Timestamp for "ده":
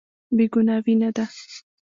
1.15-1.25